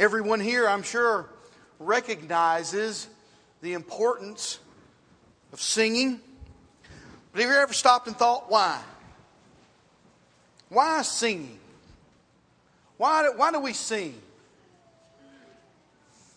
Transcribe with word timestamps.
Everyone 0.00 0.40
here, 0.40 0.66
I'm 0.66 0.82
sure, 0.82 1.28
recognizes 1.78 3.06
the 3.60 3.74
importance 3.74 4.58
of 5.52 5.60
singing. 5.60 6.20
But 7.32 7.42
have 7.42 7.50
you 7.50 7.56
ever 7.58 7.74
stopped 7.74 8.06
and 8.06 8.16
thought, 8.16 8.50
why? 8.50 8.80
Why 10.70 11.02
singing? 11.02 11.58
Why 12.96 13.24
do, 13.24 13.36
why 13.36 13.52
do 13.52 13.60
we 13.60 13.74
sing? 13.74 14.18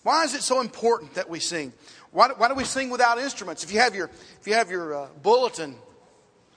Why 0.04 0.26
is 0.26 0.36
it 0.36 0.42
so 0.42 0.60
important 0.60 1.14
that 1.14 1.30
we 1.30 1.40
sing? 1.40 1.72
Why 2.12 2.28
do, 2.28 2.34
why 2.34 2.50
do 2.50 2.56
we 2.56 2.66
sing 2.66 2.90
without 2.90 3.18
instruments? 3.18 3.64
If 3.64 3.72
you 3.72 3.80
have 3.80 3.96
your, 3.96 4.10
if 4.42 4.46
you 4.46 4.56
have 4.56 4.70
your 4.70 4.94
uh, 4.94 5.08
bulletin 5.22 5.76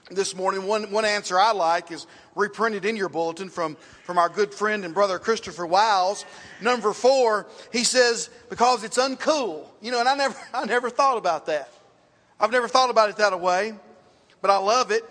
this 0.09 0.35
morning, 0.35 0.65
one, 0.65 0.91
one 0.91 1.05
answer 1.05 1.39
I 1.39 1.51
like 1.51 1.91
is 1.91 2.07
reprinted 2.35 2.85
in 2.85 2.95
your 2.95 3.09
bulletin 3.09 3.49
from, 3.49 3.75
from 4.03 4.17
our 4.17 4.29
good 4.29 4.53
friend 4.53 4.85
and 4.85 4.93
brother 4.93 5.19
Christopher 5.19 5.65
Wiles. 5.65 6.25
Number 6.61 6.93
four, 6.93 7.47
he 7.71 7.83
says, 7.83 8.29
because 8.49 8.83
it's 8.83 8.97
uncool. 8.97 9.67
You 9.81 9.91
know, 9.91 9.99
and 9.99 10.07
I 10.07 10.15
never, 10.15 10.35
I 10.53 10.65
never 10.65 10.89
thought 10.89 11.17
about 11.17 11.45
that. 11.47 11.69
I've 12.39 12.51
never 12.51 12.67
thought 12.67 12.89
about 12.89 13.09
it 13.09 13.17
that 13.17 13.39
way, 13.39 13.73
but 14.41 14.51
I 14.51 14.57
love 14.57 14.91
it. 14.91 15.03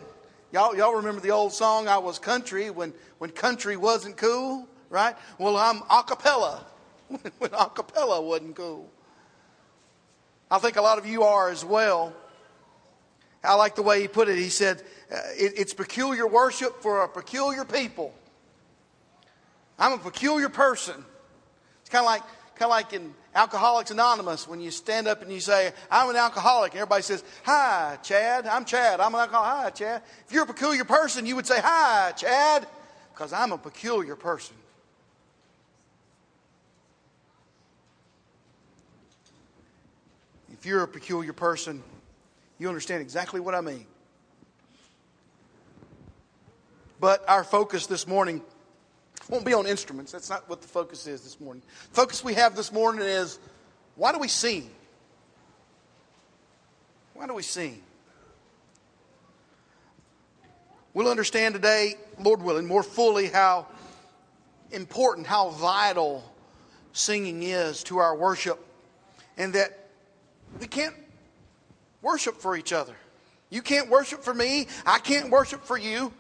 Y'all, 0.52 0.76
y'all 0.76 0.94
remember 0.94 1.20
the 1.20 1.30
old 1.30 1.52
song, 1.52 1.88
I 1.88 1.98
was 1.98 2.18
country 2.18 2.70
when, 2.70 2.94
when 3.18 3.30
country 3.30 3.76
wasn't 3.76 4.16
cool, 4.16 4.68
right? 4.90 5.16
Well, 5.38 5.56
I'm 5.56 5.82
a 5.90 6.04
cappella 6.04 6.64
when 7.08 7.52
a 7.52 7.68
cappella 7.68 8.22
wasn't 8.22 8.54
cool. 8.54 8.88
I 10.48 10.58
think 10.58 10.76
a 10.76 10.82
lot 10.82 10.98
of 10.98 11.06
you 11.06 11.24
are 11.24 11.50
as 11.50 11.64
well. 11.64 12.14
I 13.44 13.54
like 13.54 13.76
the 13.76 13.82
way 13.82 14.00
he 14.00 14.08
put 14.08 14.28
it. 14.28 14.36
He 14.36 14.48
said, 14.48 14.82
uh, 15.12 15.18
It's 15.36 15.74
peculiar 15.74 16.26
worship 16.26 16.82
for 16.82 17.02
a 17.02 17.08
peculiar 17.08 17.64
people. 17.64 18.12
I'm 19.78 19.92
a 19.92 19.98
peculiar 19.98 20.48
person. 20.48 21.04
It's 21.80 21.90
kind 21.90 22.02
of 22.02 22.06
like, 22.06 22.22
kind 22.56 22.62
of 22.62 22.70
like 22.70 22.92
in 22.92 23.14
Alcoholics 23.34 23.90
Anonymous 23.90 24.48
when 24.48 24.60
you 24.60 24.70
stand 24.70 25.06
up 25.06 25.20
and 25.22 25.30
you 25.30 25.40
say, 25.40 25.72
I'm 25.90 26.08
an 26.08 26.16
alcoholic. 26.16 26.72
And 26.72 26.80
everybody 26.80 27.02
says, 27.02 27.22
Hi, 27.44 27.98
Chad. 28.02 28.46
I'm 28.46 28.64
Chad. 28.64 28.98
I'm 28.98 29.14
an 29.14 29.20
alcoholic. 29.20 29.64
Hi, 29.64 29.70
Chad. 29.70 30.02
If 30.26 30.32
you're 30.32 30.44
a 30.44 30.46
peculiar 30.46 30.84
person, 30.84 31.26
you 31.26 31.36
would 31.36 31.46
say, 31.46 31.60
Hi, 31.60 32.12
Chad, 32.12 32.66
because 33.12 33.32
I'm 33.32 33.52
a 33.52 33.58
peculiar 33.58 34.16
person. 34.16 34.56
If 40.50 40.64
you're 40.64 40.82
a 40.82 40.88
peculiar 40.88 41.34
person, 41.34 41.82
you 42.58 42.68
understand 42.68 43.02
exactly 43.02 43.40
what 43.40 43.54
I 43.54 43.60
mean. 43.60 43.86
But 46.98 47.28
our 47.28 47.44
focus 47.44 47.86
this 47.86 48.06
morning 48.06 48.40
won't 49.28 49.44
be 49.44 49.52
on 49.52 49.66
instruments. 49.66 50.12
That's 50.12 50.30
not 50.30 50.48
what 50.48 50.62
the 50.62 50.68
focus 50.68 51.06
is 51.06 51.22
this 51.22 51.40
morning. 51.40 51.62
The 51.90 51.94
focus 51.94 52.24
we 52.24 52.34
have 52.34 52.56
this 52.56 52.72
morning 52.72 53.02
is 53.02 53.38
why 53.96 54.12
do 54.12 54.18
we 54.18 54.28
sing? 54.28 54.70
Why 57.14 57.26
do 57.26 57.34
we 57.34 57.42
sing? 57.42 57.82
We'll 60.94 61.08
understand 61.08 61.54
today, 61.54 61.94
Lord 62.18 62.42
willing, 62.42 62.66
more 62.66 62.82
fully 62.82 63.26
how 63.26 63.66
important, 64.70 65.26
how 65.26 65.50
vital 65.50 66.24
singing 66.92 67.42
is 67.42 67.82
to 67.84 67.98
our 67.98 68.16
worship, 68.16 68.64
and 69.36 69.52
that 69.52 69.88
we 70.58 70.66
can't 70.66 70.94
worship 72.02 72.36
for 72.36 72.56
each 72.56 72.72
other. 72.72 72.94
You 73.50 73.62
can't 73.62 73.88
worship 73.88 74.22
for 74.22 74.34
me. 74.34 74.66
I 74.84 74.98
can't 74.98 75.30
worship 75.30 75.64
for 75.64 75.78
you. 75.78 76.12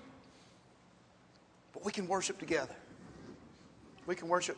But 1.72 1.84
we 1.84 1.92
can 1.92 2.06
worship 2.06 2.38
together. 2.38 2.74
We 4.06 4.14
can 4.14 4.28
worship 4.28 4.56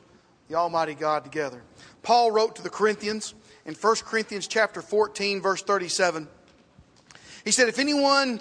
the 0.48 0.56
Almighty 0.56 0.94
God 0.94 1.24
together. 1.24 1.62
Paul 2.02 2.30
wrote 2.30 2.56
to 2.56 2.62
the 2.62 2.70
Corinthians 2.70 3.34
in 3.64 3.74
1 3.74 3.96
Corinthians 4.04 4.46
chapter 4.46 4.82
14 4.82 5.40
verse 5.40 5.62
37. 5.62 6.28
He 7.44 7.50
said 7.50 7.68
if 7.68 7.78
anyone 7.78 8.40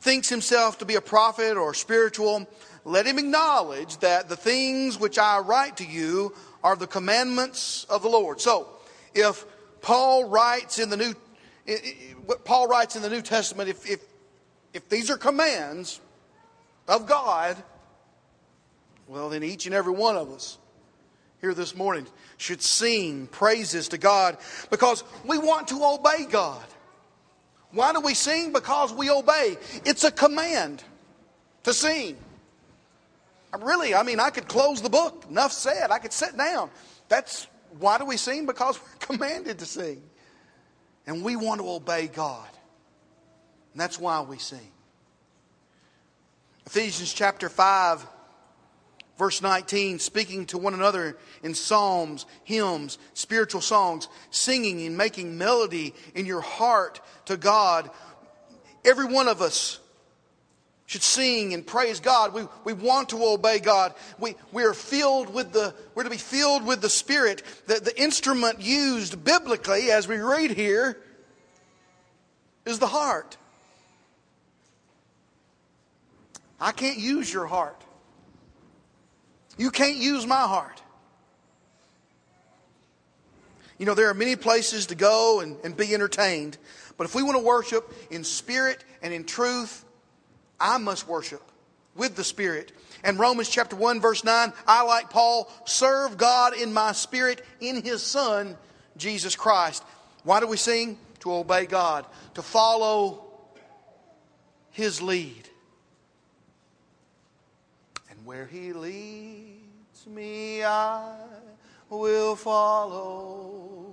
thinks 0.00 0.28
himself 0.28 0.78
to 0.78 0.84
be 0.84 0.96
a 0.96 1.00
prophet 1.00 1.56
or 1.56 1.74
spiritual, 1.74 2.46
let 2.84 3.06
him 3.06 3.18
acknowledge 3.18 3.96
that 3.98 4.28
the 4.28 4.36
things 4.36 4.98
which 4.98 5.18
I 5.18 5.38
write 5.38 5.78
to 5.78 5.86
you 5.86 6.34
are 6.62 6.76
the 6.76 6.86
commandments 6.86 7.84
of 7.88 8.02
the 8.02 8.08
Lord. 8.08 8.40
So, 8.40 8.68
if 9.14 9.46
Paul 9.80 10.28
writes 10.28 10.78
in 10.78 10.90
the 10.90 10.96
New, 10.96 11.14
what 12.26 12.44
Paul 12.44 12.68
writes 12.68 12.96
in 12.96 13.02
the 13.02 13.10
New 13.10 13.22
Testament, 13.22 13.68
if, 13.68 13.88
if, 13.88 14.00
if 14.72 14.88
these 14.88 15.10
are 15.10 15.16
commands 15.16 16.00
of 16.86 17.06
God, 17.06 17.56
well, 19.06 19.30
then 19.30 19.42
each 19.42 19.66
and 19.66 19.74
every 19.74 19.92
one 19.92 20.16
of 20.16 20.30
us 20.30 20.58
here 21.40 21.54
this 21.54 21.74
morning 21.74 22.06
should 22.36 22.62
sing 22.62 23.26
praises 23.26 23.88
to 23.88 23.98
God 23.98 24.38
because 24.70 25.04
we 25.24 25.38
want 25.38 25.68
to 25.68 25.82
obey 25.84 26.26
God. 26.26 26.64
Why 27.72 27.92
do 27.92 28.00
we 28.00 28.14
sing? 28.14 28.52
Because 28.52 28.92
we 28.92 29.10
obey. 29.10 29.56
It's 29.84 30.04
a 30.04 30.10
command 30.10 30.82
to 31.64 31.72
sing. 31.72 32.16
I'm 33.52 33.62
Really, 33.62 33.94
I 33.94 34.02
mean, 34.02 34.20
I 34.20 34.30
could 34.30 34.48
close 34.48 34.80
the 34.80 34.90
book. 34.90 35.26
Enough 35.28 35.52
said. 35.52 35.90
I 35.90 35.98
could 35.98 36.12
sit 36.12 36.36
down. 36.36 36.70
That's 37.08 37.46
why 37.78 37.98
do 37.98 38.04
we 38.04 38.16
sing? 38.16 38.46
Because 38.46 38.80
we're 38.80 38.98
commanded 39.16 39.58
to 39.58 39.66
sing. 39.66 40.02
And 41.06 41.22
we 41.22 41.36
want 41.36 41.60
to 41.60 41.68
obey 41.68 42.06
God. 42.06 42.48
And 43.72 43.80
that's 43.80 43.98
why 43.98 44.20
we 44.22 44.38
sing. 44.38 44.70
Ephesians 46.66 47.12
chapter 47.12 47.48
5, 47.48 48.06
verse 49.18 49.42
19, 49.42 49.98
speaking 49.98 50.46
to 50.46 50.58
one 50.58 50.74
another 50.74 51.16
in 51.42 51.54
psalms, 51.54 52.24
hymns, 52.44 52.98
spiritual 53.12 53.60
songs, 53.60 54.08
singing 54.30 54.86
and 54.86 54.96
making 54.96 55.36
melody 55.36 55.94
in 56.14 56.24
your 56.24 56.40
heart 56.40 57.00
to 57.26 57.36
God. 57.36 57.90
Every 58.84 59.04
one 59.04 59.28
of 59.28 59.42
us 59.42 59.78
should 60.86 61.02
sing 61.02 61.54
and 61.54 61.66
praise 61.66 62.00
God. 62.00 62.34
We, 62.34 62.46
we 62.64 62.72
want 62.74 63.08
to 63.10 63.24
obey 63.24 63.58
God. 63.58 63.94
We, 64.18 64.36
we 64.52 64.64
are 64.64 64.74
filled 64.74 65.32
with 65.32 65.52
the, 65.52 65.74
we're 65.94 66.04
to 66.04 66.10
be 66.10 66.16
filled 66.16 66.66
with 66.66 66.82
the 66.82 66.90
Spirit. 66.90 67.42
The, 67.66 67.80
the 67.80 68.00
instrument 68.00 68.60
used 68.60 69.24
biblically, 69.24 69.90
as 69.90 70.06
we 70.06 70.16
read 70.16 70.50
here, 70.50 70.98
is 72.66 72.78
the 72.78 72.86
heart. 72.86 73.36
I 76.60 76.72
can't 76.72 76.98
use 76.98 77.32
your 77.32 77.46
heart. 77.46 77.80
You 79.56 79.70
can't 79.70 79.96
use 79.96 80.26
my 80.26 80.42
heart. 80.42 80.82
You 83.78 83.86
know, 83.86 83.94
there 83.94 84.08
are 84.08 84.14
many 84.14 84.36
places 84.36 84.86
to 84.86 84.94
go 84.94 85.40
and, 85.40 85.56
and 85.64 85.76
be 85.76 85.94
entertained, 85.94 86.58
but 86.96 87.04
if 87.04 87.14
we 87.14 87.22
want 87.22 87.36
to 87.36 87.44
worship 87.44 87.92
in 88.10 88.22
spirit 88.22 88.84
and 89.02 89.12
in 89.12 89.24
truth, 89.24 89.83
I 90.60 90.78
must 90.78 91.08
worship 91.08 91.42
with 91.94 92.16
the 92.16 92.24
Spirit. 92.24 92.72
And 93.02 93.18
Romans 93.18 93.48
chapter 93.48 93.76
1, 93.76 94.00
verse 94.00 94.24
9, 94.24 94.52
I, 94.66 94.82
like 94.84 95.10
Paul, 95.10 95.50
serve 95.64 96.16
God 96.16 96.56
in 96.56 96.72
my 96.72 96.92
spirit 96.92 97.44
in 97.60 97.82
his 97.82 98.02
Son, 98.02 98.56
Jesus 98.96 99.36
Christ. 99.36 99.84
Why 100.22 100.40
do 100.40 100.46
we 100.46 100.56
sing? 100.56 100.98
To 101.20 101.32
obey 101.32 101.66
God, 101.66 102.06
to 102.34 102.42
follow 102.42 103.24
his 104.70 105.00
lead. 105.00 105.48
And 108.10 108.26
where 108.26 108.46
he 108.46 108.72
leads 108.72 110.06
me, 110.06 110.62
I 110.64 111.14
will 111.88 112.36
follow. 112.36 113.90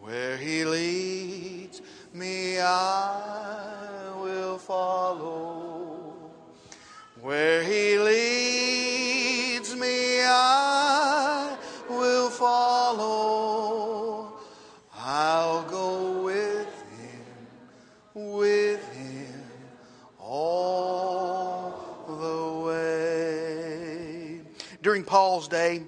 Where 0.00 0.36
he 0.36 0.64
leads 0.64 1.82
me, 2.16 2.58
I 2.58 4.10
will 4.18 4.56
follow. 4.56 6.14
Where 7.20 7.62
he 7.62 7.98
leads 7.98 9.76
me, 9.76 10.22
I 10.22 11.58
will 11.90 12.30
follow. 12.30 14.32
I'll 14.94 15.64
go 15.64 16.22
with 16.22 16.72
him, 16.98 17.26
with 18.14 18.82
him 18.94 19.42
all 20.18 21.74
the 22.08 22.64
way. 22.66 24.40
During 24.82 25.04
Paul's 25.04 25.48
day, 25.48 25.82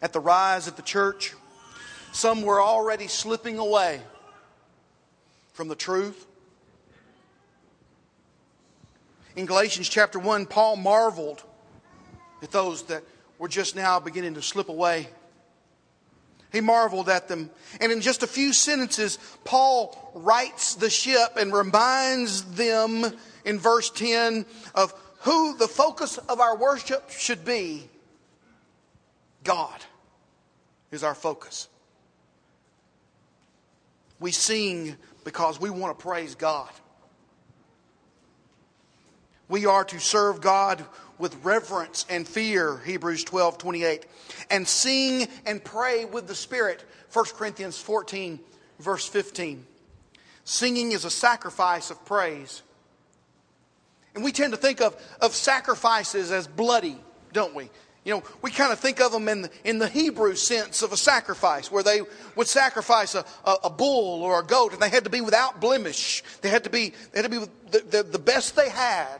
at 0.00 0.14
the 0.14 0.20
rise 0.20 0.66
of 0.66 0.76
the 0.76 0.82
church, 0.82 1.34
some 2.12 2.40
were 2.42 2.62
already 2.62 3.08
slipping 3.08 3.58
away 3.58 4.00
from 5.56 5.68
the 5.68 5.74
truth. 5.74 6.26
In 9.36 9.46
Galatians 9.46 9.88
chapter 9.88 10.18
1, 10.18 10.44
Paul 10.44 10.76
marveled 10.76 11.42
at 12.42 12.50
those 12.50 12.82
that 12.84 13.02
were 13.38 13.48
just 13.48 13.74
now 13.74 13.98
beginning 13.98 14.34
to 14.34 14.42
slip 14.42 14.68
away. 14.68 15.08
He 16.52 16.60
marveled 16.60 17.08
at 17.08 17.28
them. 17.28 17.48
And 17.80 17.90
in 17.90 18.02
just 18.02 18.22
a 18.22 18.26
few 18.26 18.52
sentences, 18.52 19.18
Paul 19.44 20.12
rights 20.14 20.74
the 20.74 20.90
ship 20.90 21.36
and 21.38 21.54
reminds 21.54 22.44
them 22.54 23.06
in 23.46 23.58
verse 23.58 23.88
10 23.88 24.44
of 24.74 24.92
who 25.20 25.56
the 25.56 25.68
focus 25.68 26.18
of 26.18 26.38
our 26.38 26.56
worship 26.56 27.08
should 27.10 27.46
be 27.46 27.88
God. 29.42 29.80
is 30.90 31.02
our 31.02 31.14
focus. 31.14 31.68
We 34.20 34.32
sing 34.32 34.96
because 35.26 35.60
we 35.60 35.70
want 35.70 35.98
to 35.98 36.00
praise 36.00 36.36
God. 36.36 36.70
We 39.48 39.66
are 39.66 39.84
to 39.86 39.98
serve 39.98 40.40
God 40.40 40.84
with 41.18 41.36
reverence 41.44 42.06
and 42.08 42.26
fear, 42.26 42.78
Hebrews 42.78 43.24
12 43.24 43.58
28, 43.58 44.06
and 44.52 44.66
sing 44.66 45.26
and 45.44 45.62
pray 45.62 46.04
with 46.04 46.28
the 46.28 46.34
Spirit, 46.36 46.84
1 47.12 47.24
Corinthians 47.34 47.76
14, 47.76 48.38
verse 48.78 49.08
15. 49.08 49.66
Singing 50.44 50.92
is 50.92 51.04
a 51.04 51.10
sacrifice 51.10 51.90
of 51.90 52.04
praise. 52.04 52.62
And 54.14 54.22
we 54.22 54.30
tend 54.30 54.52
to 54.52 54.56
think 54.56 54.80
of, 54.80 54.96
of 55.20 55.34
sacrifices 55.34 56.30
as 56.30 56.46
bloody, 56.46 57.00
don't 57.32 57.54
we? 57.54 57.68
You 58.06 58.12
know, 58.12 58.22
we 58.40 58.52
kind 58.52 58.72
of 58.72 58.78
think 58.78 59.00
of 59.00 59.10
them 59.10 59.28
in 59.28 59.42
the, 59.42 59.50
in 59.64 59.78
the 59.80 59.88
Hebrew 59.88 60.36
sense 60.36 60.82
of 60.82 60.92
a 60.92 60.96
sacrifice, 60.96 61.72
where 61.72 61.82
they 61.82 62.02
would 62.36 62.46
sacrifice 62.46 63.16
a, 63.16 63.24
a, 63.44 63.56
a, 63.64 63.70
bull 63.70 64.22
or 64.22 64.38
a 64.38 64.44
goat, 64.44 64.72
and 64.72 64.80
they 64.80 64.88
had 64.88 65.02
to 65.04 65.10
be 65.10 65.20
without 65.20 65.60
blemish. 65.60 66.22
They 66.40 66.48
had 66.48 66.62
to 66.62 66.70
be, 66.70 66.92
they 67.10 67.20
had 67.20 67.28
to 67.32 67.40
be 67.40 67.44
the, 67.72 67.80
the, 67.80 68.02
the 68.04 68.18
best 68.20 68.54
they 68.54 68.68
had. 68.68 69.18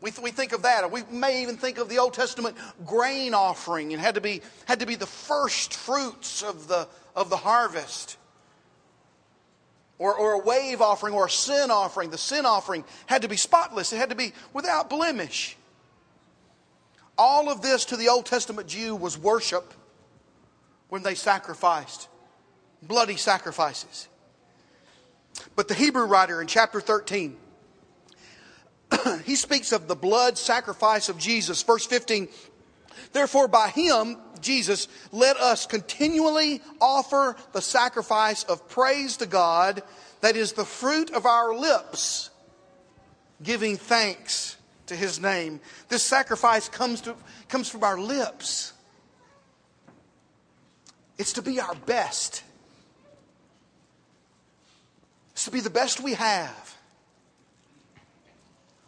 We, 0.00 0.10
we 0.20 0.32
think 0.32 0.52
of 0.52 0.62
that, 0.62 0.82
or 0.82 0.88
we 0.88 1.04
may 1.12 1.42
even 1.42 1.58
think 1.58 1.78
of 1.78 1.88
the 1.88 1.98
Old 1.98 2.12
Testament 2.12 2.56
grain 2.84 3.34
offering, 3.34 3.92
and 3.92 4.02
had 4.02 4.16
to 4.16 4.20
be, 4.20 4.42
had 4.64 4.80
to 4.80 4.86
be 4.86 4.96
the 4.96 5.06
first 5.06 5.72
fruits 5.72 6.42
of 6.42 6.66
the, 6.66 6.88
of 7.14 7.30
the 7.30 7.36
harvest. 7.36 8.16
Or, 9.98 10.12
or 10.12 10.32
a 10.32 10.38
wave 10.40 10.82
offering 10.82 11.14
or 11.14 11.26
a 11.26 11.30
sin 11.30 11.70
offering. 11.70 12.10
The 12.10 12.18
sin 12.18 12.46
offering 12.46 12.84
had 13.06 13.22
to 13.22 13.28
be 13.28 13.36
spotless, 13.36 13.92
it 13.92 13.98
had 13.98 14.10
to 14.10 14.16
be 14.16 14.32
without 14.52 14.90
blemish. 14.90 15.56
All 17.18 17.50
of 17.50 17.62
this 17.62 17.86
to 17.86 17.96
the 17.96 18.08
Old 18.08 18.26
Testament 18.26 18.68
Jew 18.68 18.94
was 18.94 19.16
worship 19.16 19.72
when 20.88 21.02
they 21.02 21.14
sacrificed, 21.14 22.08
bloody 22.82 23.16
sacrifices. 23.16 24.08
But 25.54 25.68
the 25.68 25.74
Hebrew 25.74 26.04
writer 26.04 26.40
in 26.40 26.46
chapter 26.46 26.80
13, 26.80 27.36
he 29.24 29.36
speaks 29.36 29.72
of 29.72 29.88
the 29.88 29.96
blood 29.96 30.38
sacrifice 30.38 31.08
of 31.08 31.18
Jesus. 31.18 31.62
Verse 31.62 31.86
15, 31.86 32.28
therefore 33.12 33.48
by 33.48 33.68
him, 33.68 34.18
Jesus, 34.40 34.88
let 35.12 35.36
us 35.38 35.66
continually 35.66 36.60
offer 36.80 37.36
the 37.52 37.62
sacrifice 37.62 38.44
of 38.44 38.68
praise 38.68 39.16
to 39.18 39.26
God, 39.26 39.82
that 40.20 40.36
is 40.36 40.52
the 40.52 40.64
fruit 40.64 41.10
of 41.12 41.26
our 41.26 41.54
lips, 41.54 42.30
giving 43.42 43.76
thanks 43.76 44.56
to 44.86 44.96
his 44.96 45.20
name. 45.20 45.60
This 45.88 46.02
sacrifice 46.02 46.68
comes, 46.68 47.00
to, 47.02 47.14
comes 47.48 47.68
from 47.68 47.84
our 47.84 47.98
lips. 47.98 48.72
It's 51.18 51.34
to 51.34 51.42
be 51.42 51.60
our 51.60 51.74
best. 51.74 52.42
It's 55.32 55.44
to 55.44 55.50
be 55.50 55.60
the 55.60 55.70
best 55.70 56.00
we 56.00 56.14
have. 56.14 56.76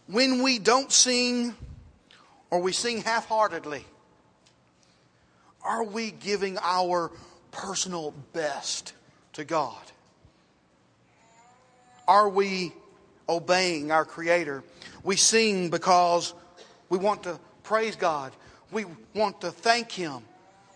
When 0.06 0.42
we 0.42 0.58
don't 0.58 0.90
sing 0.90 1.54
or 2.50 2.60
we 2.60 2.72
sing 2.72 3.02
half 3.02 3.26
heartedly, 3.26 3.84
are 5.62 5.84
we 5.84 6.10
giving 6.10 6.56
our 6.62 7.10
personal 7.50 8.14
best 8.32 8.94
to 9.34 9.44
God? 9.44 9.82
Are 12.06 12.28
we 12.28 12.72
obeying 13.28 13.90
our 13.90 14.04
Creator? 14.04 14.62
We 15.04 15.16
sing 15.16 15.70
because 15.70 16.34
we 16.88 16.98
want 16.98 17.24
to 17.24 17.38
praise 17.62 17.96
God. 17.96 18.32
We 18.70 18.86
want 19.14 19.40
to 19.42 19.50
thank 19.50 19.92
Him. 19.92 20.22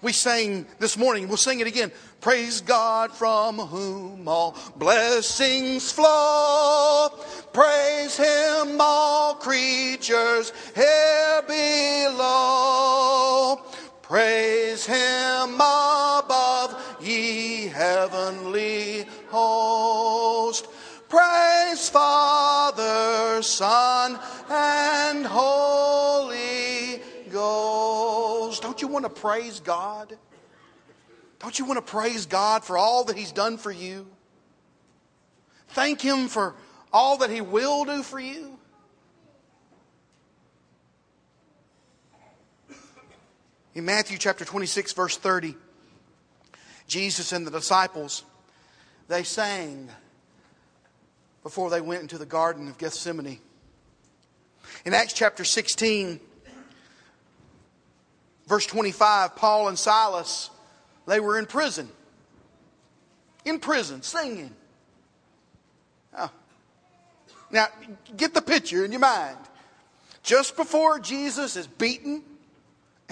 We 0.03 0.13
sang 0.13 0.67
this 0.81 0.99
morning, 0.99 1.29
we'll 1.29 1.37
sing 1.37 1.61
it 1.61 1.69
again. 1.69 1.93
Praise 2.21 2.61
God 2.61 3.13
from 3.13 3.59
whom 3.59 4.27
all 4.27 4.57
blessings 4.77 5.93
flow. 5.93 7.09
Praise 7.53 8.17
Him, 8.17 8.81
all 8.81 9.37
creatures 9.37 10.53
here 10.75 11.43
below. 11.47 13.61
Praise 14.03 14.85
Him 14.85 15.55
above, 15.55 16.99
ye 17.01 17.69
heavenly 17.69 19.07
Son, 23.53 24.19
and 24.49 25.27
Holy 25.27 27.03
Ghost. 27.31 28.63
Don't 28.63 28.81
you 28.83 28.89
want 28.89 29.05
to 29.05 29.11
praise 29.11 29.61
God? 29.61 30.17
Don't 31.39 31.59
you 31.59 31.65
want 31.65 31.85
to 31.85 31.91
praise 31.91 32.27
God 32.27 32.65
for 32.65 32.79
all 32.79 33.05
that 33.05 33.17
He's 33.17 33.33
done 33.33 33.59
for 33.59 33.73
you? 33.73 34.07
Thank 35.69 36.01
Him 36.01 36.29
for 36.29 36.55
all 36.93 37.19
that 37.19 37.31
He 37.31 37.41
will 37.41 37.85
do 37.85 38.03
for 38.03 38.21
you? 38.21 38.59
In 43.75 43.87
Matthew 43.87 44.19
chapter 44.19 44.45
26, 44.45 44.93
verse 44.93 45.17
30, 45.17 45.57
Jesus 46.87 47.33
and 47.33 47.47
the 47.47 47.51
disciples, 47.51 48.23
they 49.09 49.23
sang 49.23 49.89
before 51.43 51.71
they 51.71 51.81
went 51.81 52.03
into 52.03 52.19
the 52.19 52.27
Garden 52.27 52.69
of 52.69 52.79
Gethsemane. 52.79 53.39
In 54.85 54.95
Acts 54.95 55.13
chapter 55.13 55.45
16, 55.45 56.21
verse 58.47 58.67
25, 58.67 59.37
Paul 59.37 59.69
and 59.69 59.79
Silas, 59.79 60.51
they 61.07 61.21
were 61.21 61.39
in 61.39 61.47
prison. 61.47 61.89
In 63.45 63.59
prison, 63.59 64.03
singing. 64.03 64.55
Oh. 66.17 66.31
Now, 67.51 67.67
get 68.17 68.35
the 68.35 68.43
picture 68.43 68.85
in 68.85 68.93
your 68.93 69.01
mind. 69.01 69.37
Just 70.23 70.57
before 70.57 71.01
Jesus 71.01 71.57
is 71.57 71.67
beaten 71.67 72.23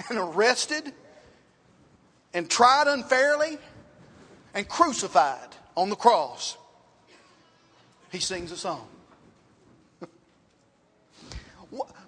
and 0.09 0.17
arrested 0.17 0.93
and 2.33 2.49
tried 2.49 2.87
unfairly 2.87 3.57
and 4.53 4.67
crucified 4.67 5.49
on 5.75 5.89
the 5.89 5.95
cross, 5.95 6.57
he 8.11 8.19
sings 8.19 8.51
a 8.51 8.57
song. 8.57 8.87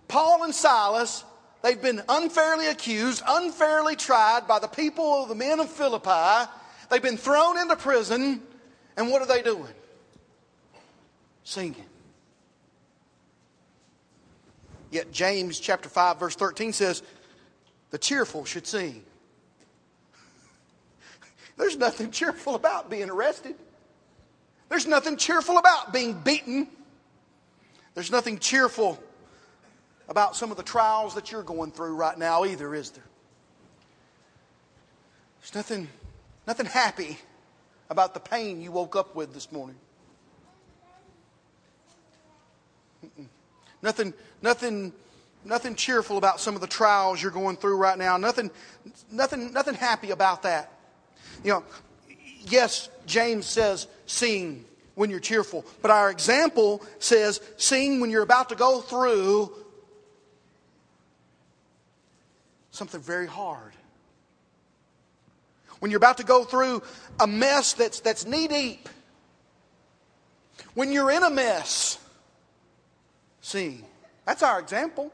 Paul 0.08 0.44
and 0.44 0.54
Silas, 0.54 1.24
they've 1.62 1.82
been 1.82 2.04
unfairly 2.08 2.68
accused, 2.68 3.24
unfairly 3.28 3.96
tried 3.96 4.48
by 4.48 4.60
the 4.60 4.68
people 4.68 5.24
of 5.24 5.30
the 5.30 5.36
men 5.36 5.60
of 5.60 5.70
Philippi. 5.70 6.52
They've 6.90 7.02
been 7.02 7.18
thrown 7.18 7.57
into 7.57 7.76
prison, 7.76 8.42
and 8.98 9.10
what 9.10 9.22
are 9.22 9.28
they 9.28 9.42
doing? 9.42 9.74
Singing. 11.44 11.86
Yet 14.92 15.12
James 15.12 15.60
chapter 15.60 15.90
5 15.90 16.19
verse 16.19 16.36
13 16.36 16.74
says, 16.74 17.02
"The 17.90 17.98
cheerful 17.98 18.45
should 18.45 18.68
sing." 18.68 19.04
There's 21.57 21.78
nothing 21.78 22.12
cheerful 22.12 22.54
about 22.54 22.92
being 22.92 23.10
arrested. 23.10 23.56
There's 24.70 24.88
nothing 24.88 25.18
cheerful 25.18 25.58
about 25.58 25.94
being 25.94 26.14
beaten. 26.14 26.68
There's 27.94 28.12
nothing 28.12 28.40
cheerful 28.40 29.02
about 30.10 30.36
some 30.36 30.52
of 30.52 30.58
the 30.58 30.64
trials 30.64 31.16
that 31.16 31.32
you're 31.32 31.44
going 31.44 31.72
through 31.72 31.96
right 31.96 32.18
now 32.18 32.46
either, 32.46 32.74
is 32.74 32.92
there? 32.92 33.04
There's 35.42 35.56
nothing, 35.56 35.88
nothing 36.48 36.66
happy 36.66 37.18
about 37.90 38.14
the 38.14 38.20
pain 38.20 38.62
you 38.62 38.72
woke 38.72 38.96
up 38.96 39.16
with 39.16 39.34
this 39.34 39.52
morning. 39.52 39.76
Nothing, 43.82 44.14
nothing, 44.42 44.94
nothing 45.44 45.76
cheerful 45.76 46.18
about 46.18 46.40
some 46.40 46.56
of 46.56 46.62
the 46.62 46.68
trials 46.68 47.22
you're 47.22 47.32
going 47.32 47.58
through 47.58 47.76
right 47.76 47.98
now. 47.98 48.16
Nothing, 48.18 48.50
nothing, 49.12 49.52
nothing 49.52 49.74
happy 49.74 50.12
about 50.12 50.44
that. 50.44 50.72
You 51.44 51.52
know, 51.52 51.64
yes, 52.47 52.90
James 53.06 53.45
says, 53.45 53.88
sing 54.06 54.66
when 54.95 55.09
you're 55.09 55.19
cheerful. 55.19 55.66
But 55.81 55.92
our 55.92 56.09
example 56.09 56.81
says, 57.00 57.42
sing 57.57 58.00
when 58.00 58.09
you're 58.09 58.23
about 58.23 58.50
to 58.50 58.56
go 58.56 58.81
through 58.81 59.52
something 62.71 63.02
very 63.02 63.28
hard. 63.28 63.73
When 65.80 65.92
you're 65.92 65.97
about 65.97 66.18
to 66.18 66.23
go 66.23 66.44
through 66.44 66.81
a 67.19 67.28
mess 67.28 67.73
that's, 67.73 68.00
that's 68.00 68.26
knee 68.26 68.47
deep. 68.47 68.88
When 70.73 70.92
you're 70.92 71.12
in 71.12 71.23
a 71.23 71.30
mess, 71.30 72.00
sing. 73.42 73.83
That's 74.26 74.44
our 74.44 74.59
example. 74.59 75.12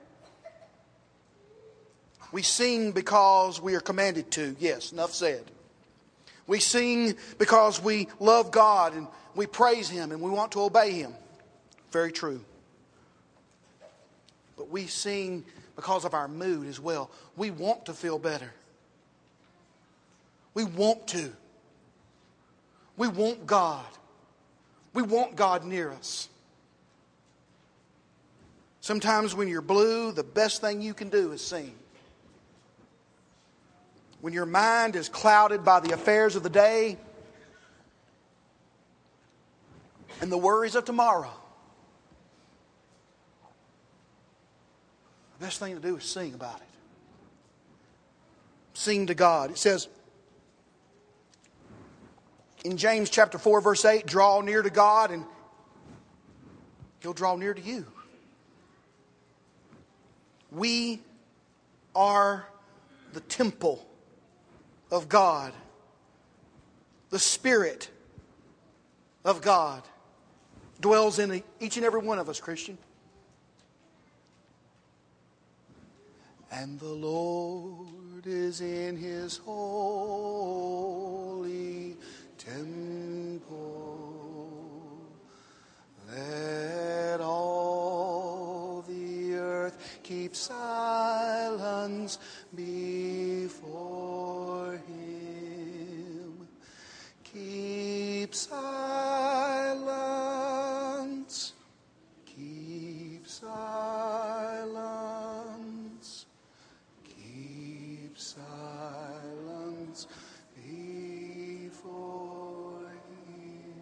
We 2.31 2.43
sing 2.43 2.91
because 2.91 3.59
we 3.59 3.73
are 3.75 3.79
commanded 3.79 4.29
to. 4.31 4.55
Yes, 4.59 4.91
enough 4.91 5.13
said. 5.13 5.43
We 6.49 6.59
sing 6.59 7.15
because 7.37 7.79
we 7.79 8.07
love 8.19 8.49
God 8.49 8.95
and 8.95 9.07
we 9.35 9.45
praise 9.45 9.87
Him 9.87 10.11
and 10.11 10.19
we 10.19 10.31
want 10.31 10.53
to 10.53 10.61
obey 10.63 10.93
Him. 10.93 11.13
Very 11.91 12.11
true. 12.11 12.41
But 14.57 14.71
we 14.71 14.87
sing 14.87 15.45
because 15.75 16.05
of 16.05 16.15
our 16.15 16.27
mood 16.27 16.67
as 16.67 16.79
well. 16.79 17.11
We 17.37 17.51
want 17.51 17.85
to 17.85 17.93
feel 17.93 18.17
better. 18.17 18.51
We 20.55 20.63
want 20.63 21.05
to. 21.09 21.31
We 22.97 23.07
want 23.07 23.45
God. 23.45 23.85
We 24.95 25.03
want 25.03 25.35
God 25.35 25.63
near 25.63 25.91
us. 25.91 26.29
Sometimes 28.81 29.35
when 29.35 29.47
you're 29.47 29.61
blue, 29.61 30.11
the 30.11 30.23
best 30.23 30.61
thing 30.61 30.81
you 30.81 30.95
can 30.95 31.09
do 31.09 31.31
is 31.31 31.41
sing. 31.41 31.75
When 34.21 34.33
your 34.33 34.45
mind 34.45 34.95
is 34.95 35.07
clouded 35.07 35.63
by 35.63 35.79
the 35.79 35.93
affairs 35.93 36.35
of 36.35 36.43
the 36.43 36.49
day 36.49 36.97
and 40.21 40.31
the 40.31 40.37
worries 40.37 40.75
of 40.75 40.83
tomorrow, 40.83 41.31
the 45.37 45.45
best 45.45 45.59
thing 45.59 45.75
to 45.75 45.81
do 45.81 45.95
is 45.95 46.03
sing 46.03 46.33
about 46.33 46.57
it. 46.57 46.67
Sing 48.73 49.07
to 49.07 49.13
God. 49.13 49.51
It 49.51 49.57
says 49.57 49.87
in 52.65 52.75
James 52.75 53.09
chapter 53.09 53.37
4, 53.37 53.61
verse 53.61 53.85
8, 53.85 54.05
draw 54.05 54.41
near 54.41 54.61
to 54.61 54.69
God 54.69 55.11
and 55.11 55.23
He'll 57.01 57.13
draw 57.13 57.37
near 57.37 57.53
to 57.53 57.61
you. 57.61 57.85
We 60.51 61.01
are 61.95 62.45
the 63.13 63.21
temple 63.21 63.88
of 64.91 65.09
God, 65.09 65.53
the 67.09 67.19
Spirit 67.19 67.89
of 69.25 69.41
God 69.41 69.83
dwells 70.79 71.19
in 71.19 71.43
each 71.59 71.77
and 71.77 71.85
every 71.85 71.99
one 72.01 72.19
of 72.19 72.29
us, 72.29 72.39
Christian. 72.39 72.77
And 76.51 76.79
the 76.79 76.87
Lord 76.87 78.25
is 78.25 78.61
in 78.61 78.97
his 78.97 79.37
holy 79.37 80.75
temple. 82.37 84.15
Let 86.11 87.21
all 87.21 88.83
the 88.87 89.35
earth 89.35 89.99
keep 90.01 90.35
silence 90.35 92.17
before 92.55 94.18
Keep 98.29 98.35
silence. 98.35 99.73
Keep 102.27 103.27
silence. 103.27 104.67
Keep 107.03 108.15
silence 108.19 110.05
before 110.55 111.21
him. 112.83 113.81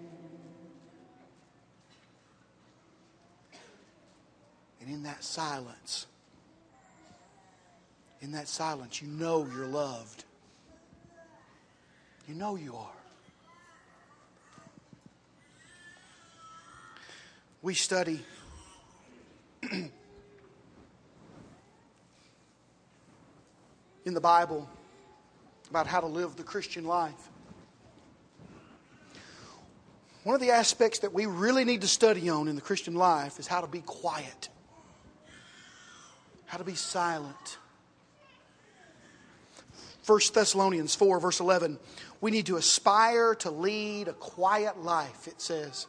And 4.80 4.90
in 4.90 5.04
that 5.04 5.26
silence, 5.26 6.06
in 8.22 8.32
that 8.32 8.48
silence, 8.48 9.02
you 9.02 9.10
know 9.10 9.46
you're 9.54 9.68
loved. 9.68 10.24
You 12.30 12.36
know 12.36 12.56
you 12.56 12.74
are. 12.78 12.94
We 17.62 17.74
study 17.74 18.20
in 24.06 24.14
the 24.14 24.22
Bible 24.22 24.70
about 25.70 25.88
how 25.88 26.00
to 26.00 26.08
live 26.08 26.36
the 26.36 26.44
Christian 26.44 26.86
life. 26.86 27.30
One 30.24 30.36
of 30.36 30.42
the 30.42 30.52
aspects 30.52 31.00
that 31.00 31.14
we 31.14 31.26
really 31.26 31.66
need 31.66 31.82
to 31.82 31.88
study 31.88 32.30
on 32.30 32.48
in 32.48 32.56
the 32.56 32.62
Christian 32.62 32.96
life 32.96 33.40
is 33.40 33.48
how 33.48 33.62
to 33.62 33.68
be 33.68 33.82
quiet, 33.82 34.50
how 36.46 36.58
to 36.58 36.64
be 36.64 36.76
silent. 36.76 37.58
1 40.06 40.20
Thessalonians 40.34 40.96
4, 40.96 41.20
verse 41.20 41.40
11, 41.40 41.80
we 42.22 42.32
need 42.32 42.46
to 42.46 42.58
aspire 42.58 43.36
to 43.36 43.52
lead 43.52 44.08
a 44.08 44.14
quiet 44.14 44.82
life, 44.82 45.28
it 45.28 45.42
says. 45.42 45.88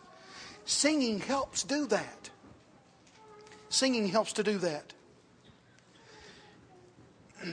Singing 0.69 1.19
helps 1.19 1.63
do 1.63 1.87
that. 1.87 2.29
Singing 3.71 4.07
helps 4.07 4.35
to 4.35 4.43
do 4.43 4.59
that. 4.59 4.93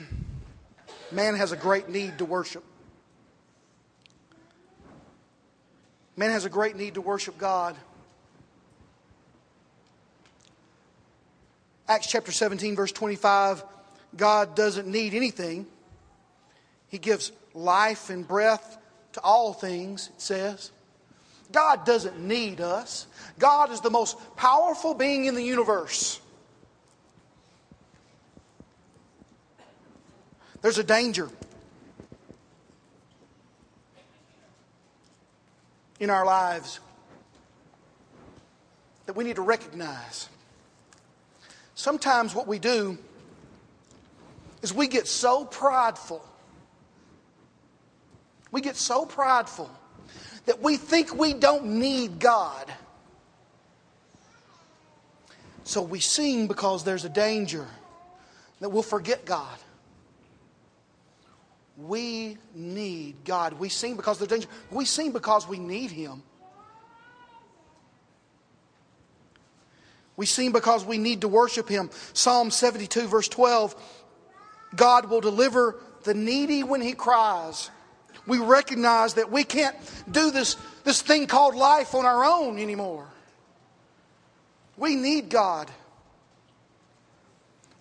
Man 1.13 1.35
has 1.35 1.53
a 1.53 1.55
great 1.55 1.87
need 1.87 2.17
to 2.17 2.25
worship. 2.25 2.65
Man 6.17 6.31
has 6.31 6.43
a 6.43 6.49
great 6.49 6.75
need 6.75 6.95
to 6.95 7.01
worship 7.01 7.37
God. 7.37 7.77
Acts 11.87 12.07
chapter 12.07 12.33
17, 12.33 12.75
verse 12.75 12.91
25 12.91 13.63
God 14.17 14.57
doesn't 14.57 14.87
need 14.87 15.13
anything. 15.13 15.67
He 16.89 16.97
gives 16.97 17.31
life 17.53 18.09
and 18.09 18.27
breath 18.27 18.77
to 19.13 19.21
all 19.21 19.53
things, 19.53 20.09
it 20.09 20.21
says. 20.21 20.71
God 21.55 21.85
doesn't 21.85 22.19
need 22.19 22.59
us. 22.59 23.07
God 23.39 23.71
is 23.71 23.79
the 23.79 23.89
most 23.89 24.17
powerful 24.35 24.93
being 24.93 25.23
in 25.23 25.35
the 25.35 25.41
universe. 25.41 26.19
There's 30.61 30.77
a 30.77 30.83
danger 30.83 31.29
in 36.01 36.09
our 36.09 36.25
lives 36.25 36.81
that 39.05 39.15
we 39.15 39.23
need 39.23 39.37
to 39.37 39.41
recognize. 39.41 40.27
Sometimes 41.73 42.35
what 42.35 42.47
we 42.47 42.59
do 42.59 42.97
is 44.61 44.73
we 44.73 44.89
get 44.89 45.07
so 45.07 45.45
prideful. 45.45 46.21
We 48.51 48.59
get 48.59 48.75
so 48.75 49.05
prideful 49.05 49.71
that 50.45 50.61
we 50.61 50.77
think 50.77 51.13
we 51.15 51.33
don't 51.33 51.65
need 51.65 52.19
God. 52.19 52.71
So 55.63 55.81
we 55.81 55.99
sing 55.99 56.47
because 56.47 56.83
there's 56.83 57.05
a 57.05 57.09
danger 57.09 57.65
that 58.59 58.69
we'll 58.69 58.83
forget 58.83 59.25
God. 59.25 59.57
We 61.77 62.37
need 62.53 63.15
God. 63.25 63.53
We 63.53 63.69
sing 63.69 63.95
because 63.95 64.19
there's 64.19 64.29
danger. 64.29 64.47
We 64.71 64.85
sing 64.85 65.11
because 65.11 65.47
we 65.47 65.57
need 65.57 65.91
Him. 65.91 66.23
We 70.15 70.25
sing 70.25 70.51
because 70.51 70.85
we 70.85 70.97
need 70.97 71.21
to 71.21 71.27
worship 71.27 71.67
Him. 71.67 71.89
Psalm 72.13 72.51
72, 72.51 73.07
verse 73.07 73.27
12 73.27 73.75
God 74.75 75.09
will 75.09 75.21
deliver 75.21 75.79
the 76.03 76.13
needy 76.13 76.63
when 76.63 76.81
He 76.81 76.93
cries 76.93 77.69
we 78.27 78.39
recognize 78.39 79.15
that 79.15 79.31
we 79.31 79.43
can't 79.43 79.75
do 80.09 80.31
this, 80.31 80.57
this 80.83 81.01
thing 81.01 81.27
called 81.27 81.55
life 81.55 81.93
on 81.93 82.05
our 82.05 82.23
own 82.23 82.59
anymore. 82.59 83.07
We 84.77 84.95
need 84.95 85.29
God. 85.29 85.69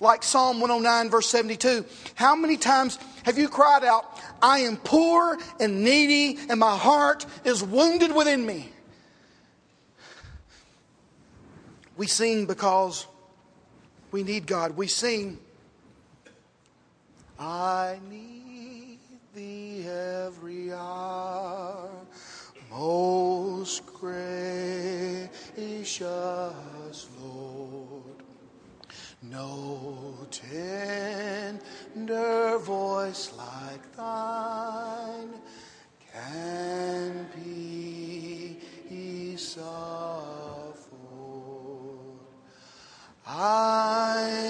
Like 0.01 0.23
Psalm 0.23 0.61
109, 0.61 1.11
verse 1.11 1.29
72. 1.29 1.85
How 2.15 2.37
many 2.37 2.57
times 2.57 2.99
have 3.25 3.39
you 3.39 3.49
cried 3.49 3.85
out, 3.85 4.21
I 4.43 4.61
am 4.61 4.77
poor 4.77 5.39
and 5.61 5.83
needy, 5.83 6.39
and 6.49 6.61
my 6.61 6.77
heart 6.77 7.25
is 7.45 7.63
wounded 7.63 8.15
within 8.15 8.45
me? 8.45 8.71
We 11.97 12.07
sing 12.07 12.47
because 12.47 13.07
we 14.11 14.25
need 14.25 14.47
God. 14.47 14.77
We 14.77 14.89
sing, 14.89 15.39
I 17.39 17.99
need 18.11 18.99
thee 19.35 19.74
every 19.87 20.73
hour, 20.73 21.91
most 22.71 23.87
gracious 23.87 25.31
Lord. 27.21 28.23
No 29.23 30.17
tender 30.31 31.59
voice 32.59 33.33
like 33.39 33.97
thine 33.97 35.35
can 36.13 37.27
be 37.35 38.59
suffered. 39.37 39.65
I 43.27 44.44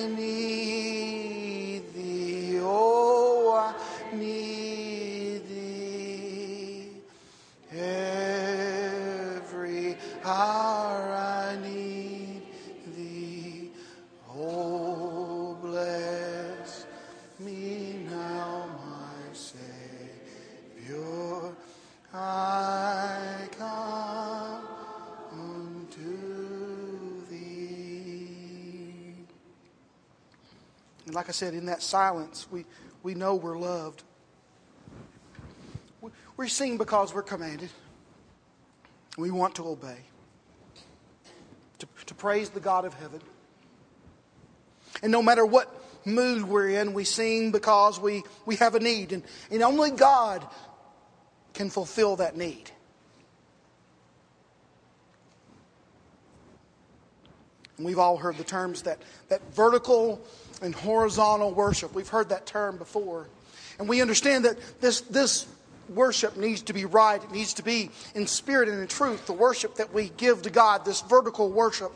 Like 31.15 31.29
I 31.29 31.33
said, 31.33 31.55
in 31.55 31.67
that 31.67 31.81
silence, 31.81 32.47
we, 32.51 32.65
we 33.03 33.15
know 33.15 33.37
we're 33.37 33.59
loved. 33.59 34.03
We 36.37 36.49
sing 36.49 36.77
because 36.77 37.15
we're 37.15 37.23
commanded. 37.23 37.71
We 39.17 39.31
want 39.31 39.55
to 39.57 39.69
obey, 39.69 39.99
to, 41.79 41.87
to 42.07 42.15
praise 42.15 42.51
the 42.51 42.59
God 42.59 42.85
of 42.85 42.93
heaven. 42.95 43.21
And 45.03 45.13
no 45.13 45.23
matter 45.23 45.47
what 45.47 45.73
mood 46.05 46.43
we're 46.45 46.71
in, 46.71 46.93
we 46.93 47.05
sing 47.05 47.53
because 47.53 48.01
we, 48.01 48.25
we 48.45 48.57
have 48.57 48.75
a 48.75 48.81
need. 48.81 49.13
And, 49.13 49.23
and 49.53 49.63
only 49.63 49.93
God 49.93 50.45
can 51.53 51.71
fulfill 51.71 52.17
that 52.17 52.37
need. 52.37 52.73
And 57.77 57.87
we've 57.87 57.99
all 58.01 58.17
heard 58.17 58.37
the 58.37 58.45
terms 58.45 58.83
that, 58.83 58.99
that 59.29 59.41
vertical 59.55 60.21
and 60.63 60.75
horizontal 60.75 61.53
worship. 61.53 61.95
We've 61.95 62.09
heard 62.09 62.29
that 62.31 62.47
term 62.47 62.77
before. 62.77 63.27
And 63.79 63.89
we 63.89 64.01
understand 64.01 64.45
that 64.45 64.59
this, 64.81 65.01
this 65.03 65.47
worship 65.89 66.37
needs 66.37 66.63
to 66.63 66.73
be 66.73 66.85
right. 66.85 67.23
It 67.23 67.31
needs 67.31 67.55
to 67.55 67.63
be 67.63 67.91
in 68.15 68.27
spirit 68.27 68.69
and 68.69 68.81
in 68.81 68.87
truth, 68.87 69.27
the 69.27 69.33
worship 69.33 69.77
that 69.77 69.93
we 69.93 70.11
give 70.17 70.43
to 70.43 70.51
God, 70.51 70.85
this 70.85 71.01
vertical 71.03 71.51
worship. 71.51 71.93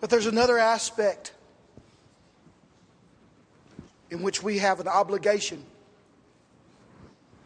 But 0.00 0.10
there's 0.10 0.26
another 0.26 0.58
aspect 0.58 1.32
in 4.10 4.22
which 4.22 4.42
we 4.42 4.58
have 4.58 4.80
an 4.80 4.88
obligation 4.88 5.64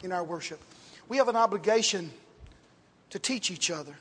in 0.03 0.11
our 0.11 0.23
worship. 0.23 0.61
We 1.07 1.17
have 1.17 1.27
an 1.27 1.35
obligation 1.35 2.11
to 3.09 3.19
teach 3.19 3.51
each 3.51 3.71
other. 3.71 3.95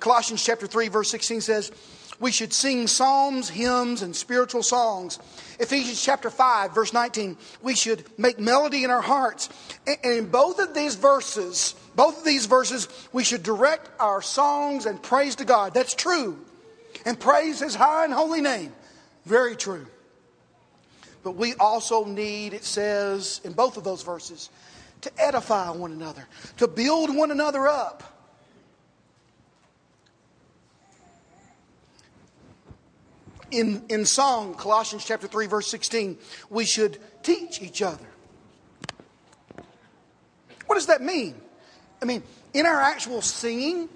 Colossians 0.00 0.44
chapter 0.44 0.66
3 0.66 0.88
verse 0.88 1.10
16 1.10 1.40
says, 1.40 1.72
we 2.18 2.32
should 2.32 2.52
sing 2.52 2.86
psalms, 2.86 3.48
hymns, 3.50 4.02
and 4.02 4.16
spiritual 4.16 4.62
songs. 4.62 5.18
Ephesians 5.60 6.02
chapter 6.02 6.30
5, 6.30 6.74
verse 6.74 6.92
19, 6.92 7.36
we 7.62 7.74
should 7.74 8.04
make 8.18 8.38
melody 8.38 8.84
in 8.84 8.90
our 8.90 9.02
hearts. 9.02 9.50
And 9.86 9.98
in 10.04 10.30
both 10.30 10.58
of 10.58 10.72
these 10.72 10.94
verses, 10.94 11.74
both 11.94 12.18
of 12.18 12.24
these 12.24 12.46
verses, 12.46 12.88
we 13.12 13.22
should 13.22 13.42
direct 13.42 13.90
our 14.00 14.22
songs 14.22 14.86
and 14.86 15.02
praise 15.02 15.36
to 15.36 15.44
God. 15.44 15.74
That's 15.74 15.94
true. 15.94 16.38
And 17.04 17.20
praise 17.20 17.60
his 17.60 17.74
high 17.74 18.04
and 18.04 18.14
holy 18.14 18.40
name. 18.40 18.72
Very 19.26 19.54
true. 19.54 19.86
But 21.22 21.32
we 21.32 21.54
also 21.54 22.04
need, 22.04 22.54
it 22.54 22.64
says 22.64 23.42
in 23.44 23.52
both 23.52 23.76
of 23.76 23.84
those 23.84 24.02
verses, 24.02 24.48
to 25.02 25.12
edify 25.18 25.70
one 25.70 25.92
another, 25.92 26.26
to 26.56 26.66
build 26.66 27.14
one 27.14 27.30
another 27.30 27.68
up. 27.68 28.15
In, 33.50 33.84
in 33.88 34.04
song, 34.04 34.54
Colossians 34.54 35.04
chapter 35.04 35.26
3, 35.26 35.46
verse 35.46 35.66
16, 35.68 36.18
we 36.50 36.64
should 36.64 36.98
teach 37.22 37.62
each 37.62 37.82
other. 37.82 38.06
What 40.66 40.74
does 40.76 40.86
that 40.86 41.02
mean? 41.02 41.34
I 42.02 42.04
mean, 42.04 42.22
in 42.52 42.66
our 42.66 42.80
actual 42.80 43.22
singing, 43.22 43.88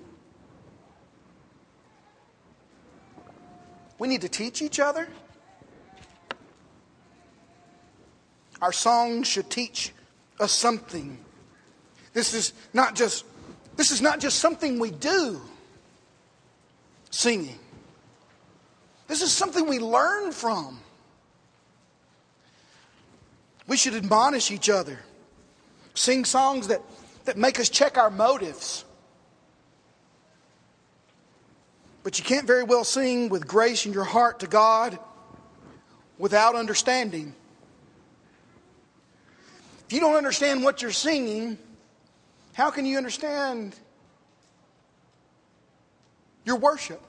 we 3.99 4.09
need 4.09 4.23
to 4.23 4.28
teach 4.28 4.62
each 4.62 4.80
other. 4.80 5.09
Our 8.62 8.73
songs 8.73 9.26
should 9.26 9.50
teach 9.50 9.92
us 10.38 10.52
something. 10.52 11.19
This 12.12 12.35
is 12.35 12.52
not 12.73 12.95
just 12.95 13.25
this 13.76 13.90
is 13.90 14.02
not 14.02 14.21
just 14.21 14.38
something 14.38 14.79
we 14.79 14.90
do 14.90 15.40
singing. 17.11 17.59
This 19.11 19.23
is 19.23 19.33
something 19.33 19.66
we 19.66 19.81
learn 19.81 20.31
from. 20.31 20.79
We 23.66 23.77
should 23.77 23.96
admonish 23.96 24.53
each 24.53 24.70
other, 24.70 25.01
sing 25.94 26.25
songs 26.25 26.68
that, 26.68 26.81
that 27.25 27.37
make 27.37 27.59
us 27.59 27.68
check 27.68 27.99
our 27.99 28.09
motives. 28.09 28.85
But 32.05 32.20
you 32.20 32.25
can't 32.25 32.46
very 32.46 32.62
well 32.62 32.85
sing 32.85 33.31
with 33.31 33.49
grace 33.49 33.85
in 33.85 33.92
your 33.92 34.05
heart 34.05 34.38
to 34.40 34.46
God 34.46 34.96
without 36.16 36.55
understanding. 36.55 37.35
If 39.88 39.92
you 39.92 39.99
don't 39.99 40.14
understand 40.14 40.62
what 40.62 40.83
you're 40.83 40.92
singing, 40.92 41.59
how 42.53 42.70
can 42.70 42.87
you 42.87 42.96
understand 42.96 43.75
your 46.44 46.59
worship? 46.59 47.03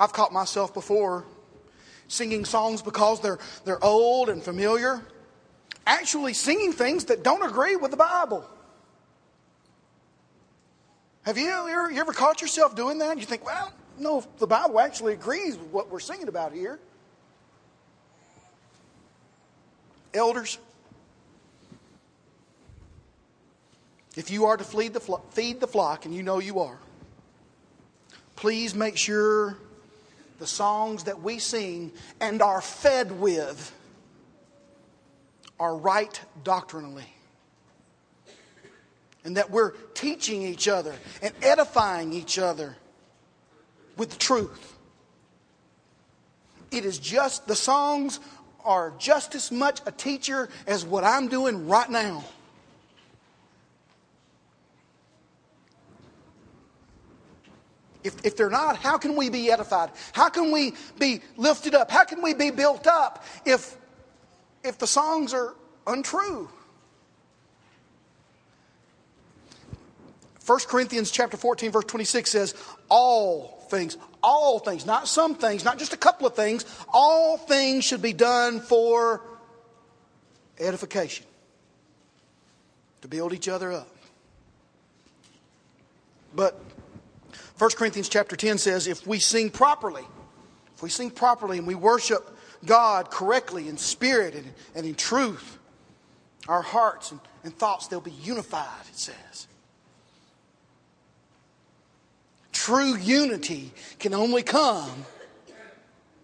I've 0.00 0.14
caught 0.14 0.32
myself 0.32 0.72
before 0.72 1.26
singing 2.08 2.46
songs 2.46 2.80
because 2.80 3.20
they're, 3.20 3.38
they're 3.66 3.84
old 3.84 4.30
and 4.30 4.42
familiar, 4.42 5.02
actually 5.86 6.32
singing 6.32 6.72
things 6.72 7.04
that 7.04 7.22
don't 7.22 7.48
agree 7.48 7.76
with 7.76 7.90
the 7.90 7.98
Bible. 7.98 8.48
Have 11.24 11.36
you 11.36 11.50
ever, 11.50 11.90
you 11.90 12.00
ever 12.00 12.14
caught 12.14 12.40
yourself 12.40 12.74
doing 12.74 12.98
that? 12.98 13.18
You 13.18 13.26
think, 13.26 13.44
well, 13.44 13.74
no, 13.98 14.24
the 14.38 14.46
Bible 14.46 14.80
actually 14.80 15.12
agrees 15.12 15.58
with 15.58 15.68
what 15.68 15.90
we're 15.90 16.00
singing 16.00 16.28
about 16.28 16.54
here. 16.54 16.80
Elders, 20.14 20.58
if 24.16 24.30
you 24.30 24.46
are 24.46 24.56
to 24.56 24.64
feed 24.64 24.94
the, 24.94 25.20
feed 25.30 25.60
the 25.60 25.68
flock, 25.68 26.06
and 26.06 26.14
you 26.14 26.22
know 26.22 26.38
you 26.38 26.60
are, 26.60 26.78
please 28.34 28.74
make 28.74 28.96
sure 28.96 29.58
the 30.40 30.46
songs 30.46 31.04
that 31.04 31.22
we 31.22 31.38
sing 31.38 31.92
and 32.18 32.42
are 32.42 32.62
fed 32.62 33.20
with 33.20 33.72
are 35.60 35.76
right 35.76 36.18
doctrinally. 36.42 37.04
And 39.22 39.36
that 39.36 39.50
we're 39.50 39.72
teaching 39.92 40.40
each 40.42 40.66
other 40.66 40.94
and 41.22 41.34
edifying 41.42 42.14
each 42.14 42.38
other 42.38 42.74
with 43.98 44.18
truth. 44.18 44.78
It 46.70 46.86
is 46.86 46.98
just, 46.98 47.46
the 47.46 47.54
songs 47.54 48.18
are 48.64 48.94
just 48.98 49.34
as 49.34 49.52
much 49.52 49.80
a 49.84 49.92
teacher 49.92 50.48
as 50.66 50.86
what 50.86 51.04
I'm 51.04 51.28
doing 51.28 51.68
right 51.68 51.90
now. 51.90 52.24
If, 58.02 58.24
if 58.24 58.36
they're 58.36 58.50
not, 58.50 58.76
how 58.76 58.96
can 58.98 59.16
we 59.16 59.28
be 59.28 59.50
edified? 59.50 59.90
How 60.12 60.30
can 60.30 60.50
we 60.50 60.74
be 60.98 61.20
lifted 61.36 61.74
up? 61.74 61.90
How 61.90 62.04
can 62.04 62.22
we 62.22 62.34
be 62.34 62.50
built 62.50 62.86
up 62.86 63.24
if, 63.44 63.76
if 64.64 64.78
the 64.78 64.86
songs 64.86 65.34
are 65.34 65.54
untrue? 65.86 66.48
1 70.50 70.58
Corinthians 70.66 71.10
chapter 71.12 71.36
14 71.36 71.70
verse 71.70 71.84
26 71.84 72.28
says 72.28 72.54
all 72.88 73.64
things 73.70 73.96
all 74.20 74.58
things 74.58 74.84
not 74.84 75.06
some 75.06 75.36
things 75.36 75.64
not 75.64 75.78
just 75.78 75.92
a 75.92 75.96
couple 75.96 76.26
of 76.26 76.34
things 76.34 76.64
all 76.92 77.36
things 77.36 77.84
should 77.84 78.02
be 78.02 78.12
done 78.12 78.58
for 78.58 79.22
edification 80.58 81.24
to 83.00 83.06
build 83.06 83.32
each 83.32 83.48
other 83.48 83.70
up 83.70 83.86
but 86.34 86.60
1 87.60 87.70
Corinthians 87.72 88.08
chapter 88.08 88.36
10 88.36 88.56
says 88.56 88.86
if 88.86 89.06
we 89.06 89.18
sing 89.18 89.50
properly, 89.50 90.06
if 90.74 90.82
we 90.82 90.88
sing 90.88 91.10
properly 91.10 91.58
and 91.58 91.66
we 91.66 91.74
worship 91.74 92.34
God 92.64 93.10
correctly 93.10 93.68
in 93.68 93.76
spirit 93.76 94.34
and, 94.34 94.50
and 94.74 94.86
in 94.86 94.94
truth, 94.94 95.58
our 96.48 96.62
hearts 96.62 97.10
and, 97.10 97.20
and 97.44 97.54
thoughts, 97.54 97.86
they'll 97.86 98.00
be 98.00 98.12
unified, 98.12 98.86
it 98.88 98.96
says. 98.96 99.46
True 102.50 102.96
unity 102.96 103.72
can 103.98 104.14
only 104.14 104.42
come 104.42 105.04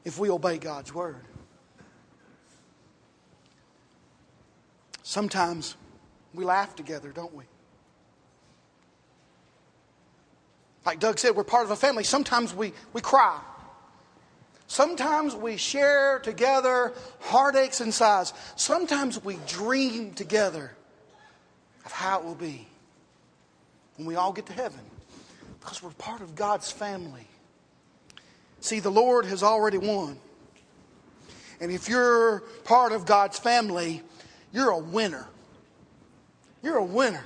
if 0.07 0.18
we 0.18 0.31
obey 0.31 0.57
God's 0.57 0.94
word. 0.94 1.20
Sometimes 5.03 5.77
we 6.33 6.46
laugh 6.46 6.75
together, 6.75 7.11
don't 7.11 7.35
we? 7.35 7.44
Like 10.87 11.01
Doug 11.01 11.18
said, 11.18 11.35
we're 11.35 11.42
part 11.42 11.64
of 11.64 11.72
a 11.72 11.77
family. 11.77 12.05
Sometimes 12.05 12.55
we, 12.55 12.72
we 12.92 13.01
cry. 13.01 13.40
Sometimes 14.68 15.35
we 15.35 15.57
share 15.57 16.20
together 16.20 16.92
heartaches 17.20 17.81
and 17.81 17.92
sighs. 17.92 18.33
Sometimes 18.55 19.22
we 19.22 19.38
dream 19.49 20.14
together 20.14 20.72
of 21.85 21.90
how 21.90 22.20
it 22.20 22.25
will 22.25 22.37
be 22.37 22.68
when 23.96 24.07
we 24.07 24.14
all 24.14 24.33
get 24.33 24.46
to 24.46 24.53
heaven 24.53 24.81
because 25.61 25.83
we're 25.83 25.90
part 25.90 26.20
of 26.20 26.37
God's 26.37 26.70
family. 26.70 27.27
See, 28.61 28.79
the 28.79 28.90
Lord 28.90 29.25
has 29.25 29.42
already 29.42 29.79
won. 29.79 30.18
And 31.61 31.72
if 31.72 31.88
you're 31.88 32.40
part 32.64 32.92
of 32.92 33.07
God's 33.07 33.38
family, 33.38 34.03
you're 34.53 34.70
a 34.70 34.79
winner. 34.79 35.27
You're 36.62 36.77
a 36.77 36.85
winner 36.85 37.25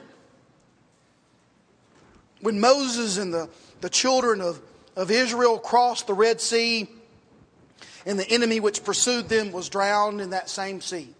when 2.40 2.60
Moses 2.60 3.18
and 3.18 3.32
the, 3.32 3.48
the 3.80 3.90
children 3.90 4.40
of, 4.40 4.60
of 4.96 5.10
Israel 5.10 5.58
crossed 5.58 6.06
the 6.06 6.14
Red 6.14 6.40
Sea, 6.40 6.88
and 8.06 8.18
the 8.18 8.28
enemy 8.30 8.60
which 8.60 8.84
pursued 8.84 9.28
them 9.28 9.52
was 9.52 9.68
drowned 9.68 10.20
in 10.20 10.30
that 10.30 10.48
same 10.48 10.80
sea. 10.80 11.14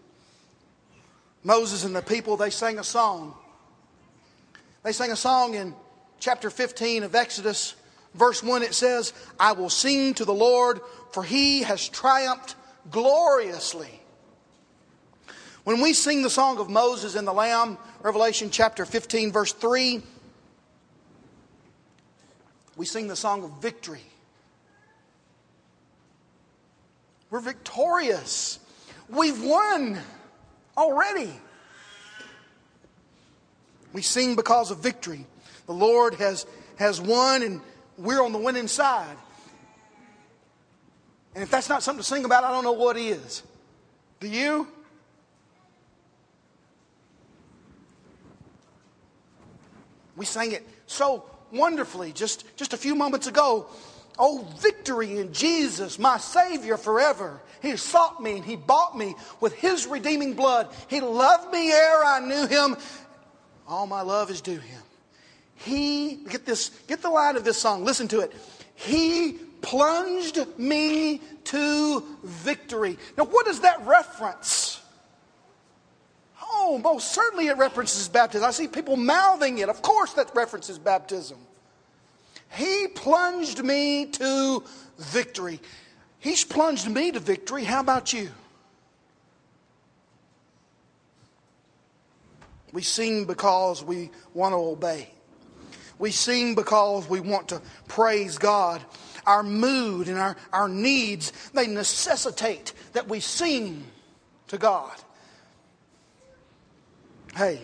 Moses 1.43 1.85
and 1.85 1.95
the 1.95 2.03
people, 2.03 2.37
they 2.37 2.51
sang 2.51 2.79
a 2.79 2.85
song. 2.85 3.35
They 4.83 4.93
sang 4.93 5.11
a 5.11 5.17
song 5.17 5.55
in 5.55 5.75
chapter 6.19 6.51
15 6.51 7.03
of 7.03 7.15
Exodus, 7.15 7.75
verse 8.15 8.43
1. 8.43 8.63
It 8.63 8.75
says, 8.75 9.13
I 9.39 9.53
will 9.53 9.71
sing 9.71 10.15
to 10.15 10.25
the 10.25 10.35
Lord, 10.35 10.81
for 11.13 11.23
he 11.23 11.63
has 11.63 11.89
triumphed 11.89 12.57
gloriously. 12.91 14.01
When 15.65 15.81
we 15.81 15.93
sing 15.93 16.23
the 16.23 16.31
song 16.31 16.59
of 16.59 16.71
Moses 16.71 17.15
and 17.15 17.27
the 17.27 17.33
Lamb, 17.33 17.77
Revelation 18.03 18.51
chapter 18.51 18.87
15, 18.87 19.33
verse 19.33 19.53
3, 19.53 20.03
we 22.77 22.87
sing 22.87 23.09
the 23.09 23.17
song 23.17 23.45
of 23.45 23.51
victory. 23.63 24.03
We're 27.31 27.41
victorious. 27.41 28.59
We've 29.09 29.43
won 29.43 29.99
already. 30.77 31.31
We 33.93 34.03
sing 34.03 34.37
because 34.37 34.71
of 34.71 34.79
victory. 34.79 35.27
The 35.67 35.73
Lord 35.73 36.15
has, 36.15 36.47
has 36.77 37.01
won, 37.01 37.43
and 37.43 37.61
we're 37.99 38.23
on 38.23 38.33
the 38.33 38.39
winning 38.39 38.69
side. 38.69 39.17
And 41.35 41.45
if 41.45 41.51
that's 41.51 41.69
not 41.69 41.83
something 41.83 42.03
to 42.03 42.09
sing 42.09 42.25
about, 42.25 42.45
I 42.45 42.51
don't 42.51 42.65
know 42.65 42.73
what 42.73 42.97
is. 42.97 43.43
Do 44.19 44.29
you? 44.29 44.67
We 50.17 50.27
sang 50.27 50.53
it 50.53 50.67
so 50.87 51.25
wonderfully 51.53 52.13
just, 52.13 52.45
just 52.57 52.73
a 52.73 52.77
few 52.77 52.95
moments 52.95 53.27
ago. 53.27 53.67
Oh, 54.19 54.47
victory 54.59 55.19
in 55.19 55.33
Jesus, 55.33 55.99
my 55.99 56.19
Savior 56.19 56.77
forever. 56.77 57.41
He 57.63 57.77
sought 57.77 58.23
me 58.23 58.37
and 58.37 58.45
He 58.45 58.57
bought 58.57 58.97
me 58.97 59.15
with 59.41 59.55
His 59.55 59.87
redeeming 59.87 60.35
blood. 60.35 60.69
He 60.89 61.01
loved 61.01 61.53
me 61.53 61.71
ere 61.71 62.05
I 62.05 62.21
knew 62.21 62.47
Him. 62.47 62.77
All 63.67 63.87
my 63.87 64.03
love 64.03 64.31
is 64.31 64.41
due 64.41 64.59
Him. 64.59 64.83
He, 65.57 66.17
get 66.29 66.47
this, 66.47 66.71
get 66.87 67.03
the 67.03 67.11
line 67.11 67.37
of 67.37 67.45
this 67.45 67.59
song, 67.59 67.85
listen 67.85 68.09
to 68.09 68.21
it. 68.21 68.33
He 68.75 69.39
plunged 69.61 70.39
me 70.59 71.21
to 71.45 72.05
victory. 72.23 72.99
Now, 73.17 73.25
what 73.25 73.47
does 73.47 73.61
that 73.61 73.87
reference? 73.87 74.70
Oh, 76.63 76.77
most 76.77 77.13
certainly 77.13 77.47
it 77.47 77.57
references 77.57 78.07
baptism. 78.07 78.47
I 78.47 78.51
see 78.51 78.69
people 78.69 78.97
mouthing 78.99 79.59
it. 79.59 79.71
Of 79.71 79.81
course, 79.81 80.13
that 80.13 80.31
references 80.35 80.79
baptism. 80.79 81.39
He 82.53 82.87
plunged 82.95 83.65
me 83.65 84.07
to 84.07 84.63
victory. 84.99 85.59
He's 86.19 86.45
plunged 86.45 86.89
me 86.89 87.13
to 87.13 87.19
victory. 87.19 87.65
How 87.65 87.81
about 87.81 88.13
you? 88.13 88.29
We 92.73 92.83
sing 92.83 93.25
because 93.25 93.83
we 93.83 94.11
want 94.35 94.53
to 94.53 94.59
obey. 94.59 95.09
We 95.99 96.11
sing 96.11 96.55
because 96.55 97.09
we 97.09 97.21
want 97.21 97.49
to 97.49 97.63
praise 97.89 98.37
God. 98.37 98.83
Our 99.25 99.43
mood 99.43 100.09
and 100.09 100.19
our, 100.19 100.37
our 100.53 100.69
needs, 100.69 101.33
they 101.55 101.67
necessitate 101.67 102.75
that 102.93 103.09
we 103.09 103.21
sing 103.21 103.83
to 104.49 104.59
God. 104.59 104.93
Hey, 107.37 107.61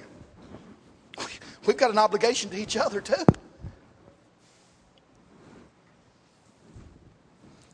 we've 1.66 1.76
got 1.76 1.90
an 1.90 1.98
obligation 1.98 2.50
to 2.50 2.56
each 2.56 2.76
other 2.76 3.00
too. 3.00 3.14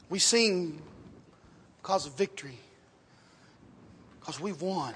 We 0.08 0.18
sing 0.18 0.80
because 1.80 2.06
of 2.06 2.16
victory, 2.16 2.58
because 4.20 4.40
we've 4.40 4.60
won. 4.60 4.94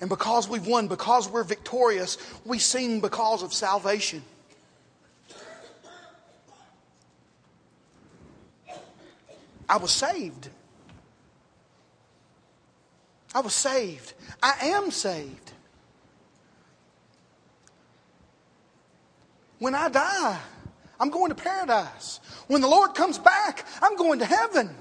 And 0.00 0.08
because 0.08 0.48
we've 0.48 0.66
won, 0.66 0.88
because 0.88 1.28
we're 1.28 1.44
victorious, 1.44 2.18
we 2.44 2.58
sing 2.58 3.00
because 3.00 3.42
of 3.42 3.52
salvation. 3.52 4.22
I 9.68 9.76
was 9.78 9.90
saved. 9.90 10.48
I 13.34 13.40
was 13.40 13.54
saved. 13.54 14.12
I 14.42 14.68
am 14.68 14.90
saved. 14.90 15.52
When 19.58 19.74
I 19.74 19.88
die, 19.88 20.38
I'm 21.00 21.10
going 21.10 21.30
to 21.30 21.34
paradise. 21.34 22.20
When 22.46 22.60
the 22.60 22.68
Lord 22.68 22.94
comes 22.94 23.18
back, 23.18 23.66
I'm 23.82 23.96
going 23.96 24.20
to 24.20 24.24
heaven. 24.24 24.74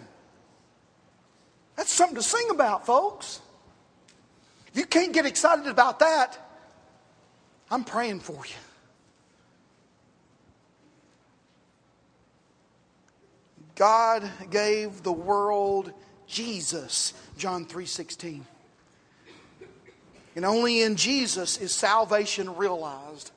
That's 1.75 1.91
something 1.91 2.15
to 2.15 2.23
sing 2.23 2.49
about, 2.51 2.85
folks. 2.85 3.41
If 4.67 4.77
you 4.77 4.85
can't 4.85 5.13
get 5.13 5.25
excited 5.25 5.67
about 5.67 5.99
that, 5.99 6.37
I'm 7.71 7.83
praying 7.83 8.19
for 8.19 8.45
you. 8.45 8.55
God 13.75 14.29
gave 14.51 15.01
the 15.01 15.11
world 15.11 15.91
Jesus, 16.33 17.13
John 17.37 17.65
3:16. 17.65 18.45
And 20.35 20.45
only 20.45 20.81
in 20.81 20.95
Jesus 20.95 21.57
is 21.57 21.73
salvation 21.73 22.55
realized. 22.55 23.31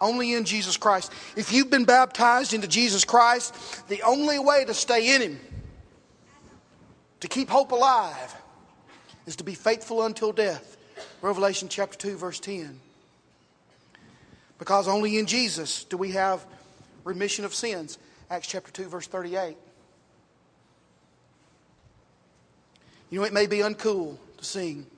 Only 0.00 0.34
in 0.34 0.44
Jesus 0.44 0.76
Christ. 0.76 1.10
If 1.34 1.52
you've 1.52 1.70
been 1.70 1.86
baptized 1.86 2.52
into 2.52 2.68
Jesus 2.68 3.04
Christ, 3.06 3.54
the 3.88 4.02
only 4.02 4.38
way 4.38 4.64
to 4.66 4.74
stay 4.74 5.14
in 5.14 5.22
Him, 5.22 5.40
to 7.20 7.28
keep 7.28 7.48
hope 7.48 7.72
alive, 7.72 8.34
is 9.26 9.36
to 9.36 9.44
be 9.44 9.54
faithful 9.54 10.02
until 10.02 10.32
death. 10.32 10.76
Revelation 11.22 11.70
chapter 11.70 11.96
2, 11.96 12.16
verse 12.18 12.38
10. 12.38 12.80
Because 14.58 14.88
only 14.88 15.16
in 15.18 15.24
Jesus 15.24 15.84
do 15.84 15.96
we 15.96 16.10
have 16.10 16.44
remission 17.04 17.46
of 17.46 17.54
sins. 17.54 17.96
Acts 18.30 18.46
chapter 18.46 18.70
2, 18.72 18.88
verse 18.88 19.06
38. 19.06 19.56
You 23.14 23.20
know, 23.20 23.26
it 23.26 23.32
may 23.32 23.46
be 23.46 23.58
uncool 23.58 24.16
to 24.38 24.44
sing, 24.44 24.88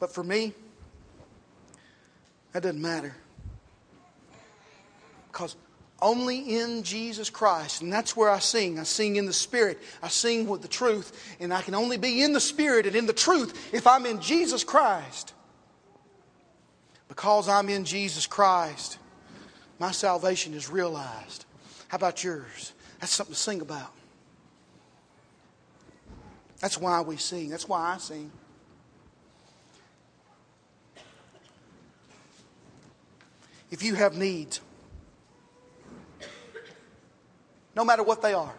but 0.00 0.12
for 0.12 0.24
me, 0.24 0.52
that 2.50 2.64
doesn't 2.64 2.82
matter. 2.82 3.14
Because 5.30 5.54
only 6.02 6.58
in 6.58 6.82
Jesus 6.82 7.30
Christ, 7.30 7.80
and 7.80 7.92
that's 7.92 8.16
where 8.16 8.28
I 8.28 8.40
sing. 8.40 8.80
I 8.80 8.82
sing 8.82 9.14
in 9.14 9.26
the 9.26 9.32
Spirit. 9.32 9.78
I 10.02 10.08
sing 10.08 10.48
with 10.48 10.62
the 10.62 10.68
truth, 10.68 11.36
and 11.38 11.54
I 11.54 11.62
can 11.62 11.76
only 11.76 11.96
be 11.96 12.24
in 12.24 12.32
the 12.32 12.40
Spirit 12.40 12.86
and 12.86 12.96
in 12.96 13.06
the 13.06 13.12
truth 13.12 13.72
if 13.72 13.86
I'm 13.86 14.04
in 14.04 14.20
Jesus 14.20 14.64
Christ. 14.64 15.32
Because 17.06 17.48
I'm 17.48 17.68
in 17.68 17.84
Jesus 17.84 18.26
Christ, 18.26 18.98
my 19.78 19.92
salvation 19.92 20.54
is 20.54 20.68
realized. 20.68 21.44
How 21.86 21.98
about 21.98 22.24
yours? 22.24 22.72
That's 22.98 23.12
something 23.12 23.36
to 23.36 23.40
sing 23.40 23.60
about. 23.60 23.92
That's 26.64 26.78
why 26.78 27.02
we 27.02 27.18
sing. 27.18 27.50
That's 27.50 27.68
why 27.68 27.92
I 27.92 27.98
sing. 27.98 28.32
If 33.70 33.82
you 33.82 33.94
have 33.96 34.16
needs, 34.16 34.62
no 37.76 37.84
matter 37.84 38.02
what 38.02 38.22
they 38.22 38.32
are, 38.32 38.54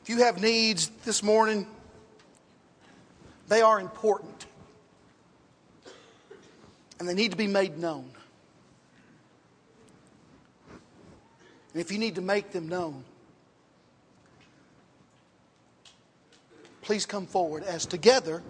if 0.00 0.08
you 0.08 0.18
have 0.18 0.40
needs 0.40 0.92
this 1.04 1.24
morning, 1.24 1.66
they 3.48 3.60
are 3.60 3.80
important. 3.80 4.46
And 7.00 7.08
they 7.08 7.14
need 7.14 7.32
to 7.32 7.36
be 7.36 7.48
made 7.48 7.78
known. 7.78 8.08
And 11.72 11.80
if 11.80 11.90
you 11.90 11.98
need 11.98 12.14
to 12.14 12.20
make 12.20 12.52
them 12.52 12.68
known, 12.68 13.02
please 16.90 17.06
come 17.06 17.24
forward 17.24 17.62
as 17.62 17.86
together 17.86 18.42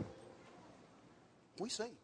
we 1.59 1.69
sing. 1.69 2.00